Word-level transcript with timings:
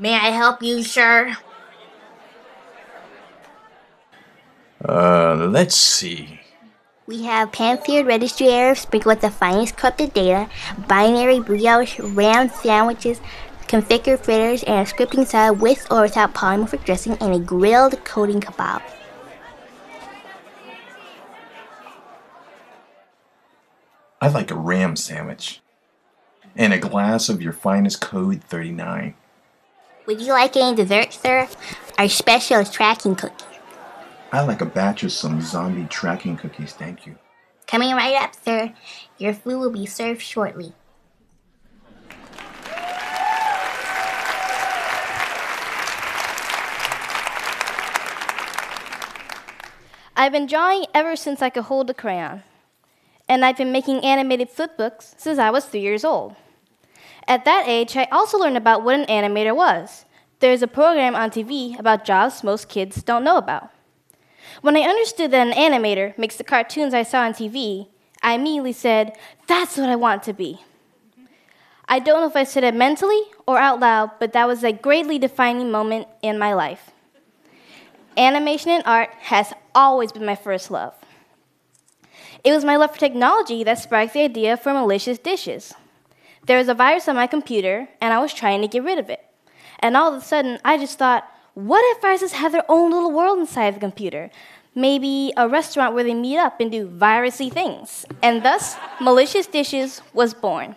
May 0.00 0.14
I 0.14 0.30
help 0.30 0.62
you, 0.62 0.82
sir? 0.82 1.36
Uh, 4.82 5.46
let's 5.50 5.76
see. 5.76 6.40
We 7.06 7.24
have 7.24 7.52
Pamphile 7.52 8.06
registry 8.06 8.48
errors 8.48 8.78
sprinkled 8.78 9.16
with 9.16 9.20
the 9.20 9.30
finest 9.30 9.76
corrupted 9.76 10.14
data, 10.14 10.48
binary 10.88 11.38
brioche, 11.38 12.00
ram 12.00 12.48
sandwiches, 12.48 13.20
configured 13.66 14.20
fritters, 14.20 14.62
and 14.62 14.88
a 14.88 14.90
scripting 14.90 15.26
style 15.26 15.54
with 15.54 15.86
or 15.90 16.00
without 16.00 16.32
polymorphic 16.32 16.82
dressing, 16.86 17.18
and 17.20 17.34
a 17.34 17.38
grilled 17.38 18.02
coating 18.02 18.40
kebab. 18.40 18.80
I'd 24.22 24.32
like 24.32 24.50
a 24.50 24.54
ram 24.54 24.96
sandwich. 24.96 25.60
And 26.56 26.72
a 26.72 26.78
glass 26.78 27.28
of 27.28 27.42
your 27.42 27.52
finest 27.52 28.00
Code 28.00 28.42
39. 28.44 29.14
Would 30.10 30.22
you 30.22 30.32
like 30.32 30.56
any 30.56 30.74
dessert, 30.74 31.12
sir? 31.12 31.48
Our 31.96 32.08
special 32.08 32.58
is 32.58 32.68
tracking 32.68 33.14
cookies. 33.14 33.46
I'd 34.32 34.48
like 34.48 34.60
a 34.60 34.66
batch 34.66 35.04
of 35.04 35.12
some 35.12 35.40
zombie 35.40 35.84
tracking 35.84 36.36
cookies, 36.36 36.72
thank 36.72 37.06
you. 37.06 37.14
Coming 37.68 37.94
right 37.94 38.16
up, 38.16 38.34
sir. 38.34 38.74
Your 39.18 39.34
food 39.34 39.60
will 39.60 39.70
be 39.70 39.86
served 39.86 40.20
shortly. 40.20 40.72
I've 50.16 50.32
been 50.32 50.48
drawing 50.48 50.86
ever 50.92 51.14
since 51.14 51.40
I 51.40 51.50
could 51.50 51.66
hold 51.70 51.88
a 51.88 51.94
crayon. 51.94 52.42
And 53.28 53.44
I've 53.44 53.56
been 53.56 53.70
making 53.70 54.04
animated 54.04 54.50
flipbooks 54.50 55.14
since 55.18 55.38
I 55.38 55.50
was 55.50 55.66
three 55.66 55.82
years 55.82 56.04
old. 56.04 56.34
At 57.30 57.44
that 57.44 57.68
age, 57.68 57.96
I 57.96 58.08
also 58.10 58.38
learned 58.38 58.56
about 58.56 58.82
what 58.82 58.98
an 58.98 59.06
animator 59.06 59.54
was. 59.54 60.04
There's 60.40 60.62
a 60.62 60.66
program 60.66 61.14
on 61.14 61.30
TV 61.30 61.78
about 61.78 62.04
jobs 62.04 62.42
most 62.42 62.68
kids 62.68 63.04
don't 63.04 63.22
know 63.22 63.36
about. 63.36 63.70
When 64.62 64.76
I 64.76 64.80
understood 64.80 65.30
that 65.30 65.46
an 65.46 65.52
animator 65.52 66.18
makes 66.18 66.34
the 66.34 66.42
cartoons 66.42 66.92
I 66.92 67.04
saw 67.04 67.20
on 67.20 67.34
TV, 67.34 67.86
I 68.20 68.34
immediately 68.34 68.72
said, 68.72 69.16
That's 69.46 69.76
what 69.76 69.88
I 69.88 69.94
want 69.94 70.24
to 70.24 70.32
be. 70.32 70.58
I 71.88 72.00
don't 72.00 72.20
know 72.20 72.26
if 72.26 72.34
I 72.34 72.42
said 72.42 72.64
it 72.64 72.74
mentally 72.74 73.22
or 73.46 73.58
out 73.58 73.78
loud, 73.78 74.10
but 74.18 74.32
that 74.32 74.48
was 74.48 74.64
a 74.64 74.72
greatly 74.72 75.20
defining 75.20 75.70
moment 75.70 76.08
in 76.22 76.36
my 76.36 76.52
life. 76.52 76.90
Animation 78.16 78.72
and 78.72 78.82
art 78.84 79.10
has 79.20 79.52
always 79.72 80.10
been 80.10 80.26
my 80.26 80.34
first 80.34 80.68
love. 80.68 80.94
It 82.42 82.50
was 82.50 82.64
my 82.64 82.74
love 82.74 82.94
for 82.94 82.98
technology 82.98 83.62
that 83.62 83.78
sparked 83.78 84.14
the 84.14 84.22
idea 84.22 84.56
for 84.56 84.72
malicious 84.72 85.18
dishes. 85.18 85.74
There 86.46 86.58
was 86.58 86.68
a 86.68 86.74
virus 86.74 87.08
on 87.08 87.16
my 87.16 87.26
computer, 87.26 87.88
and 88.00 88.12
I 88.12 88.18
was 88.18 88.32
trying 88.32 88.62
to 88.62 88.68
get 88.68 88.82
rid 88.82 88.98
of 88.98 89.10
it. 89.10 89.24
And 89.78 89.96
all 89.96 90.12
of 90.12 90.22
a 90.22 90.24
sudden, 90.24 90.58
I 90.64 90.78
just 90.78 90.98
thought, 90.98 91.28
what 91.54 91.82
if 91.96 92.02
viruses 92.02 92.32
have 92.32 92.52
their 92.52 92.64
own 92.68 92.90
little 92.90 93.12
world 93.12 93.38
inside 93.38 93.74
the 93.74 93.80
computer? 93.80 94.30
Maybe 94.74 95.32
a 95.36 95.48
restaurant 95.48 95.94
where 95.94 96.04
they 96.04 96.14
meet 96.14 96.38
up 96.38 96.60
and 96.60 96.70
do 96.70 96.88
virusy 96.88 97.52
things. 97.52 98.06
And 98.22 98.44
thus, 98.44 98.76
Malicious 99.00 99.46
Dishes 99.46 100.00
was 100.12 100.32
born. 100.32 100.76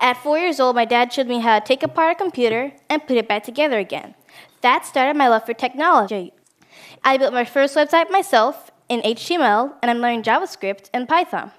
At 0.00 0.16
four 0.16 0.38
years 0.38 0.60
old, 0.60 0.76
my 0.76 0.84
dad 0.84 1.12
showed 1.12 1.26
me 1.26 1.40
how 1.40 1.58
to 1.58 1.66
take 1.66 1.82
apart 1.82 2.12
a 2.12 2.14
computer 2.14 2.72
and 2.88 3.04
put 3.04 3.16
it 3.16 3.26
back 3.26 3.42
together 3.42 3.78
again. 3.78 4.14
That 4.60 4.86
started 4.86 5.16
my 5.16 5.28
love 5.28 5.44
for 5.44 5.54
technology. 5.54 6.32
I 7.02 7.16
built 7.16 7.34
my 7.34 7.44
first 7.44 7.76
website 7.76 8.10
myself 8.10 8.70
in 8.88 9.00
HTML, 9.00 9.74
and 9.82 9.90
I'm 9.90 9.98
learning 9.98 10.22
JavaScript 10.22 10.88
and 10.94 11.08
Python. 11.08 11.50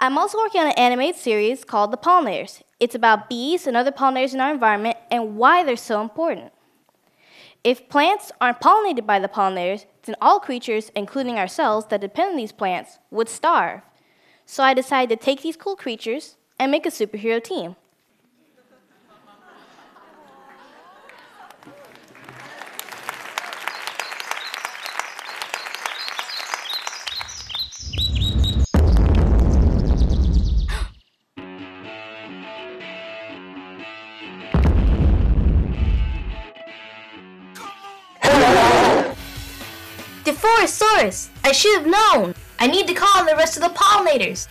I'm 0.00 0.16
also 0.16 0.38
working 0.38 0.60
on 0.60 0.68
an 0.68 0.78
animated 0.78 1.20
series 1.20 1.64
called 1.64 1.90
The 1.90 1.96
Pollinators. 1.96 2.62
It's 2.78 2.94
about 2.94 3.28
bees 3.28 3.66
and 3.66 3.76
other 3.76 3.90
pollinators 3.90 4.32
in 4.32 4.40
our 4.40 4.52
environment 4.52 4.96
and 5.10 5.36
why 5.36 5.64
they're 5.64 5.76
so 5.76 6.00
important. 6.00 6.52
If 7.64 7.88
plants 7.88 8.30
aren't 8.40 8.60
pollinated 8.60 9.06
by 9.06 9.18
the 9.18 9.28
pollinators, 9.28 9.86
then 10.04 10.14
all 10.20 10.38
creatures, 10.38 10.92
including 10.94 11.36
ourselves 11.36 11.86
that 11.86 12.00
depend 12.00 12.30
on 12.30 12.36
these 12.36 12.52
plants, 12.52 12.98
would 13.10 13.28
starve. 13.28 13.80
So 14.46 14.62
I 14.62 14.72
decided 14.72 15.18
to 15.18 15.24
take 15.24 15.42
these 15.42 15.56
cool 15.56 15.74
creatures 15.74 16.36
and 16.60 16.70
make 16.70 16.86
a 16.86 16.90
superhero 16.90 17.42
team. 17.42 17.74
Deforasaurus! 40.28 41.30
I 41.42 41.52
should 41.52 41.78
have 41.78 41.86
known! 41.86 42.34
I 42.58 42.66
need 42.66 42.86
to 42.88 42.92
call 42.92 43.18
on 43.18 43.24
the 43.24 43.34
rest 43.34 43.56
of 43.56 43.62
the 43.62 43.70
pollinators! 43.70 44.46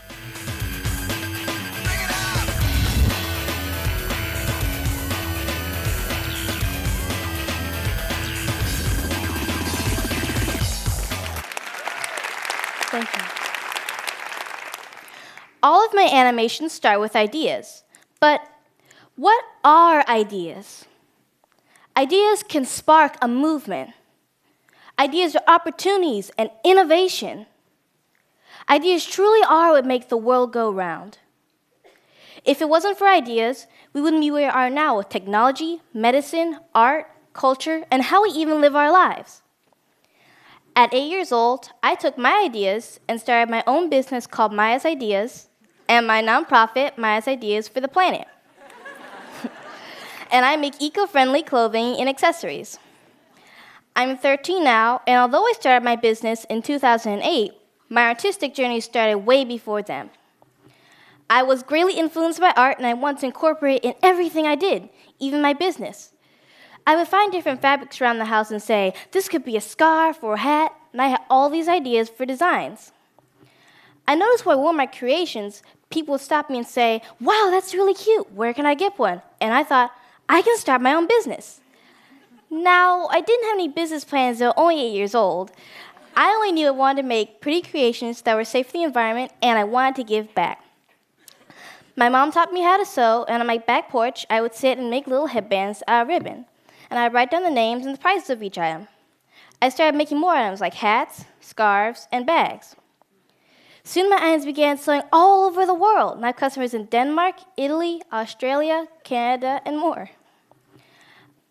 Thank 12.90 13.16
you. 13.16 13.22
All 15.62 15.86
of 15.86 15.94
my 15.94 16.10
animations 16.12 16.74
start 16.74 17.00
with 17.00 17.16
ideas. 17.16 17.84
But 18.20 18.42
what 19.16 19.46
are 19.64 20.04
ideas? 20.10 20.86
Ideas 21.96 22.42
can 22.42 22.66
spark 22.66 23.16
a 23.22 23.28
movement. 23.28 23.92
Ideas 25.00 25.36
are 25.36 25.44
opportunities 25.48 26.32
and 26.38 26.50
innovation. 26.64 27.46
Ideas 28.70 29.06
truly 29.06 29.42
are 29.48 29.72
what 29.72 29.86
make 29.86 30.10
the 30.10 30.18
world 30.18 30.52
go 30.52 30.72
round. 30.72 31.20
If 32.44 32.62
it 32.62 32.70
wasn't 32.70 32.98
for 32.98 33.08
ideas, 33.08 33.68
we 33.94 34.02
wouldn't 34.02 34.22
be 34.22 34.32
where 34.32 34.48
we 34.48 34.50
are 34.50 34.70
now 34.70 34.98
with 34.98 35.10
technology, 35.10 35.82
medicine, 35.94 36.60
art, 36.74 37.12
culture, 37.34 37.86
and 37.92 38.04
how 38.04 38.24
we 38.24 38.30
even 38.30 38.62
live 38.62 38.76
our 38.76 38.92
lives. 38.92 39.42
At 40.76 40.94
eight 40.94 41.10
years 41.10 41.32
old, 41.32 41.72
I 41.82 41.96
took 41.96 42.18
my 42.18 42.44
ideas 42.46 43.00
and 43.08 43.20
started 43.20 43.50
my 43.50 43.64
own 43.68 43.90
business 43.90 44.28
called 44.28 44.54
Maya's 44.54 44.86
Ideas 44.86 45.50
and 45.88 46.06
my 46.06 46.22
nonprofit, 46.22 46.98
Maya's 46.98 47.28
Ideas 47.28 47.68
for 47.68 47.82
the 47.82 47.88
Planet. 47.88 48.28
and 50.32 50.46
I 50.46 50.56
make 50.56 50.80
eco 50.80 51.06
friendly 51.06 51.44
clothing 51.44 52.00
and 52.00 52.08
accessories. 52.08 52.80
I'm 53.98 54.16
13 54.16 54.64
now, 54.64 55.02
and 55.08 55.18
although 55.18 55.44
I 55.44 55.54
started 55.56 55.84
my 55.84 55.96
business 55.96 56.46
in 56.52 56.62
2008, 56.62 57.52
my 57.90 58.04
artistic 58.04 58.54
journey 58.54 58.80
started 58.80 59.18
way 59.18 59.44
before 59.44 59.82
then. 59.82 60.12
I 61.32 61.42
was 61.42 61.64
greatly 61.64 61.94
influenced 61.98 62.40
by 62.40 62.54
art, 62.56 62.78
and 62.78 62.86
I 62.86 62.94
wanted 62.94 63.22
to 63.22 63.26
incorporate 63.26 63.84
it 63.84 63.86
in 63.86 63.94
everything 64.04 64.46
I 64.46 64.54
did, 64.54 64.90
even 65.18 65.42
my 65.42 65.54
business. 65.54 66.14
I 66.86 66.96
would 66.96 67.08
find 67.08 67.32
different 67.32 67.60
fabrics 67.60 68.00
around 68.00 68.20
the 68.20 68.26
house 68.26 68.52
and 68.52 68.62
say, 68.62 68.94
this 69.14 69.28
could 69.28 69.44
be 69.44 69.58
a 69.58 69.62
scarf 69.62 70.20
or 70.22 70.36
a 70.36 70.38
hat, 70.38 70.74
and 70.92 71.02
I 71.02 71.08
had 71.08 71.22
all 71.28 71.50
these 71.50 71.68
ideas 71.68 72.08
for 72.08 72.24
designs. 72.24 72.92
I 74.08 74.14
noticed 74.14 74.46
when 74.46 74.60
I 74.60 74.62
wore 74.62 74.74
my 74.74 74.86
creations, 74.86 75.64
people 75.90 76.12
would 76.12 76.22
stop 76.22 76.52
me 76.52 76.60
and 76.60 76.68
say, 76.68 77.02
wow, 77.20 77.48
that's 77.50 77.74
really 77.74 77.96
cute, 77.96 78.32
where 78.32 78.54
can 78.54 78.68
I 78.68 78.76
get 78.76 79.00
one? 79.00 79.24
And 79.42 79.56
I 79.56 79.64
thought, 79.64 79.90
I 80.30 80.44
can 80.44 80.56
start 80.60 80.82
my 80.82 80.94
own 80.94 81.08
business. 81.08 81.62
Now, 82.50 83.08
I 83.08 83.22
didn't 83.22 83.46
have 83.46 83.56
any 83.56 83.68
business 83.68 84.06
plans 84.06 84.40
until 84.40 84.54
only 84.58 84.82
eight 84.82 84.96
years 84.96 85.16
old. 85.16 85.52
I 86.16 86.30
only 86.30 86.52
knew 86.52 86.68
I 86.68 86.72
wanted 86.72 87.02
to 87.02 87.08
make 87.08 87.42
pretty 87.42 87.62
creations 87.62 88.22
that 88.24 88.36
were 88.36 88.46
safe 88.46 88.68
for 88.68 88.74
the 88.74 88.84
environment, 88.84 89.32
and 89.42 89.60
I 89.60 89.64
wanted 89.64 89.96
to 89.98 90.04
give 90.04 90.34
back. 90.34 90.64
My 91.96 92.10
mom 92.10 92.32
taught 92.32 92.54
me 92.54 92.62
how 92.62 92.78
to 92.78 92.86
sew, 92.86 93.26
and 93.28 93.42
on 93.42 93.48
my 93.48 93.58
back 93.58 93.90
porch, 93.90 94.26
I 94.30 94.42
would 94.42 94.56
sit 94.56 94.78
and 94.78 94.90
make 94.90 95.08
little 95.08 95.28
headbands 95.28 95.84
out 95.88 96.04
of 96.04 96.08
ribbon 96.08 96.46
and 96.90 97.00
I'd 97.00 97.14
write 97.14 97.32
down 97.32 97.44
the 97.44 97.50
names 97.50 97.86
and 97.86 97.96
the 97.96 98.00
prices 98.00 98.30
of 98.30 98.44
each 98.44 98.58
item. 98.58 98.88
I 99.62 99.70
started 99.70 99.98
making 99.98 100.20
more 100.20 100.34
items 100.36 100.62
like 100.62 100.76
hats, 100.76 101.26
scarves, 101.40 102.08
and 102.12 102.26
bags. 102.26 102.76
Soon 103.84 104.10
my 104.10 104.18
items 104.18 104.46
began 104.46 104.78
selling 104.78 105.04
all 105.12 105.46
over 105.46 105.66
the 105.66 105.74
world, 105.74 106.18
and 106.18 106.26
I 106.26 106.30
have 106.30 106.36
customers 106.36 106.74
in 106.74 106.86
Denmark, 106.86 107.36
Italy, 107.56 108.02
Australia, 108.12 108.88
Canada, 109.04 109.62
and 109.66 109.80
more. 109.80 110.10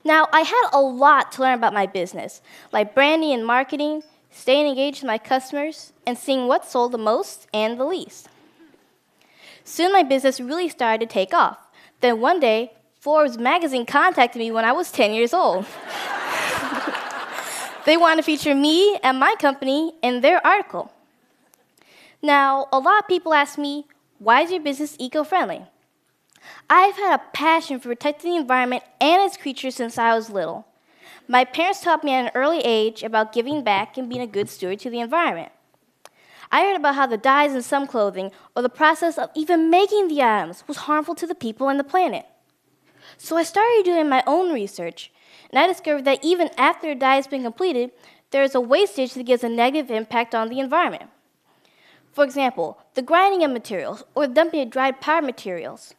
Now, 0.07 0.29
I 0.33 0.43
had 0.43 0.69
a 0.73 0.81
lot 0.81 1.33
to 1.33 1.43
learn 1.43 1.55
about 1.55 1.75
my 1.75 1.85
business, 1.85 2.41
like 2.71 2.95
branding 2.95 3.33
and 3.33 3.45
marketing, 3.45 4.05
staying 4.31 4.69
engaged 4.69 5.03
with 5.03 5.09
my 5.09 5.19
customers, 5.19 5.93
and 6.07 6.17
seeing 6.17 6.47
what 6.47 6.65
sold 6.65 6.93
the 6.93 6.99
most 6.99 7.49
and 7.53 7.77
the 7.77 7.85
least. 7.85 8.29
Soon 9.65 9.93
my 9.93 10.05
business 10.05 10.39
really 10.39 10.69
started 10.69 11.01
to 11.01 11.13
take 11.13 11.35
off. 11.35 11.59
Then 12.03 12.21
one 12.21 12.39
day, 12.39 12.71
Forbes 13.01 13.37
magazine 13.37 13.85
contacted 13.85 14.39
me 14.39 14.53
when 14.53 14.65
I 14.65 14.71
was 14.71 14.93
10 14.93 15.13
years 15.13 15.35
old. 15.35 15.67
they 17.85 17.97
wanted 17.97 18.19
to 18.19 18.23
feature 18.23 18.55
me 18.55 18.97
and 19.03 19.19
my 19.19 19.35
company 19.41 19.93
in 20.03 20.21
their 20.21 20.39
article. 20.47 20.93
Now, 22.23 22.69
a 22.73 22.79
lot 22.79 23.03
of 23.03 23.09
people 23.09 23.35
ask 23.35 23.59
me, 23.59 23.87
why 24.21 24.43
is 24.43 24.53
your 24.53 24.61
business 24.61 24.95
eco 25.01 25.25
friendly? 25.25 25.67
I've 26.69 26.97
had 26.97 27.15
a 27.15 27.23
passion 27.33 27.79
for 27.79 27.89
protecting 27.89 28.33
the 28.33 28.37
environment 28.39 28.83
and 29.01 29.23
its 29.23 29.37
creatures 29.37 29.75
since 29.75 29.99
I 29.99 30.15
was 30.15 30.31
little. 30.31 30.67
My 31.29 31.45
parents 31.45 31.81
taught 31.81 32.05
me 32.05 32.13
at 32.13 32.27
an 32.27 32.31
early 32.35 32.61
age 32.61 33.03
about 33.03 33.33
giving 33.33 33.65
back 33.65 33.97
and 33.97 34.09
being 34.09 34.21
a 34.21 34.27
good 34.27 34.49
steward 34.49 34.79
to 34.81 34.91
the 34.91 35.01
environment. 35.01 35.53
I 36.53 36.63
heard 36.63 36.77
about 36.77 36.95
how 36.95 37.07
the 37.07 37.17
dyes 37.17 37.55
in 37.55 37.63
some 37.63 37.87
clothing 37.87 38.31
or 38.55 38.63
the 38.63 38.69
process 38.69 39.19
of 39.19 39.31
even 39.35 39.71
making 39.71 40.09
the 40.09 40.23
items 40.23 40.63
was 40.69 40.77
harmful 40.79 41.15
to 41.17 41.27
the 41.27 41.35
people 41.35 41.69
and 41.69 41.81
the 41.81 41.85
planet. 41.85 42.27
So 43.17 43.37
I 43.37 43.43
started 43.43 43.83
doing 43.85 44.09
my 44.09 44.23
own 44.27 44.53
research, 44.53 45.11
and 45.51 45.59
I 45.59 45.67
discovered 45.67 46.05
that 46.05 46.25
even 46.25 46.51
after 46.57 46.91
a 46.91 46.95
dye 46.95 47.17
has 47.17 47.27
been 47.27 47.43
completed, 47.43 47.91
there 48.31 48.43
is 48.43 48.55
a 48.55 48.61
wastage 48.61 49.15
that 49.15 49.27
gives 49.27 49.45
a 49.45 49.49
negative 49.49 49.91
impact 49.91 50.35
on 50.35 50.49
the 50.49 50.61
environment. 50.61 51.11
For 52.13 52.25
example, 52.25 52.79
the 52.95 53.03
grinding 53.03 53.45
of 53.45 53.51
materials 53.51 54.05
or 54.15 54.27
dumping 54.27 54.63
of 54.63 54.71
dried 54.71 55.01
powder 55.01 55.27
materials. 55.27 55.95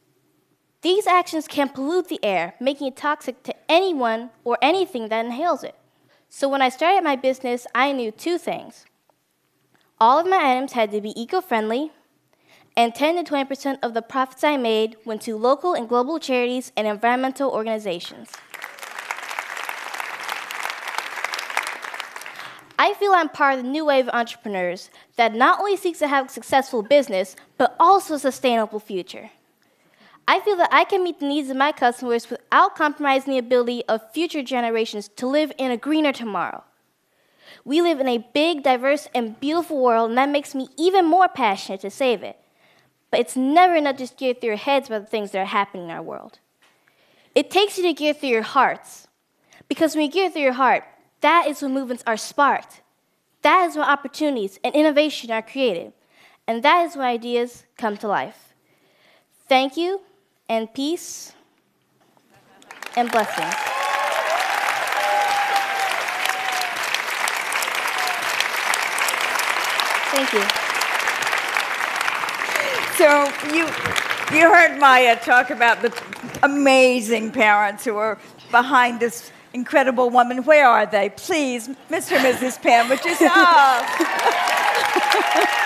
These 0.81 1.07
actions 1.07 1.47
can 1.47 1.69
pollute 1.69 2.07
the 2.07 2.24
air, 2.24 2.53
making 2.59 2.88
it 2.88 2.95
toxic 2.95 3.41
to 3.44 3.56
anyone 3.68 4.29
or 4.44 4.57
anything 4.62 5.09
that 5.09 5.25
inhales 5.25 5.63
it. 5.63 5.75
So 6.29 6.47
when 6.47 6.62
I 6.62 6.69
started 6.69 7.03
my 7.03 7.15
business, 7.15 7.65
I 7.74 7.91
knew 7.91 8.12
two 8.12 8.38
things. 8.38 8.85
All 10.00 10.19
of 10.19 10.27
my 10.27 10.38
items 10.38 10.74
had 10.74 10.91
to 10.91 11.01
be 11.01 11.19
eco 11.19 11.41
friendly, 11.41 11.91
and 12.75 12.94
10 12.94 13.25
to 13.25 13.31
20% 13.31 13.79
of 13.81 13.95
the 13.95 14.03
profits 14.03 14.44
I 14.44 14.56
made 14.56 14.97
went 15.03 15.24
to 15.24 15.35
local 15.35 15.74
and 15.74 15.89
global 15.89 16.19
charities 16.19 16.71
and 16.77 16.85
environmental 16.85 17.50
organizations. 17.50 18.29
I 22.77 22.94
feel 22.94 23.13
I'm 23.13 23.29
part 23.29 23.57
of 23.57 23.63
the 23.63 23.71
new 23.71 23.85
wave 23.85 24.07
of 24.07 24.13
entrepreneurs 24.13 24.91
that 25.15 25.33
not 25.33 25.59
only 25.59 25.75
seeks 25.75 25.97
to 26.00 26.07
have 26.07 26.27
a 26.27 26.29
successful 26.29 26.83
business, 26.83 27.35
but 27.57 27.75
also 27.79 28.13
a 28.13 28.19
sustainable 28.19 28.79
future. 28.79 29.31
I 30.27 30.41
feel 30.41 30.57
that 30.57 30.74
I 30.74 30.83
can 30.83 31.03
meet 31.03 31.19
the 31.19 31.27
needs 31.27 31.50
of 31.50 31.56
my 31.56 31.71
customers 31.71 32.29
without 32.29 32.75
compromising 32.75 33.31
the 33.31 33.39
ability 33.39 33.83
of 33.88 34.12
future 34.12 34.44
generations 34.44 35.07
to 35.15 35.27
live 35.27 35.53
in 35.57 35.71
a 35.71 35.77
greener 35.77 36.12
tomorrow. 36.12 36.63
We 37.63 37.81
live 37.81 38.00
in 38.01 38.09
a 38.09 38.25
big, 38.33 38.63
diverse, 38.63 39.07
and 39.15 39.39
beautiful 39.39 39.81
world, 39.81 40.09
and 40.09 40.18
that 40.18 40.29
makes 40.29 40.53
me 40.53 40.68
even 40.77 41.06
more 41.06 41.29
passionate 41.29 41.81
to 41.81 41.89
save 41.89 42.24
it. 42.24 42.38
But 43.09 43.21
it's 43.21 43.38
never 43.38 43.75
enough 43.75 43.97
to 43.97 44.07
gear 44.15 44.33
through 44.33 44.47
your 44.47 44.57
heads 44.57 44.88
about 44.88 45.03
the 45.03 45.07
things 45.07 45.31
that 45.31 45.39
are 45.39 45.45
happening 45.45 45.85
in 45.85 45.91
our 45.91 46.03
world. 46.03 46.39
It 47.33 47.50
takes 47.50 47.77
you 47.77 47.83
to 47.83 47.94
gear 47.94 48.13
through 48.13 48.29
your 48.29 48.41
hearts. 48.41 49.07
Because 49.69 49.95
when 49.95 50.06
you 50.06 50.12
gear 50.12 50.29
through 50.29 50.41
your 50.41 50.53
heart, 50.53 50.83
that 51.21 51.47
is 51.47 51.62
when 51.62 51.74
movements 51.74 52.03
are 52.06 52.18
sparked. 52.18 52.81
That 53.44 53.69
is 53.69 53.75
when 53.75 53.88
opportunities 53.88 54.59
and 54.63 54.75
innovation 54.75 55.31
are 55.31 55.41
created. 55.41 55.94
And 56.47 56.63
that 56.63 56.85
is 56.85 56.95
when 56.95 57.06
ideas 57.06 57.65
come 57.77 57.95
to 57.97 58.07
life. 58.07 58.53
Thank 59.47 59.77
you, 59.77 60.01
and 60.50 60.74
peace, 60.74 61.34
and 62.96 63.12
blessings. 63.12 63.54
Thank 70.10 70.34
you. 70.34 70.42
So 72.98 73.32
you 73.54 73.66
you 74.36 74.54
heard 74.54 74.80
Maya 74.80 75.16
talk 75.18 75.50
about 75.52 75.82
the 75.82 75.94
amazing 76.44 77.32
parents 77.32 77.86
who 77.86 77.98
are 77.98 78.18
behind 78.50 79.00
this 79.00 79.32
incredible 79.54 80.10
woman. 80.10 80.44
Where 80.44 80.68
are 80.68 80.86
they? 80.86 81.10
Please, 81.10 81.68
Mr. 81.90 82.14
and 82.14 82.36
Mrs. 82.36 82.62
Penn, 82.62 82.90
would 82.90 83.04
you 83.06 83.16
stop? 83.16 83.86